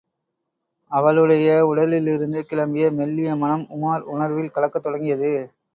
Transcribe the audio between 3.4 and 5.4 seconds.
மணம் உமார் உணர்வில் கலக்கத் தொடங்கியது.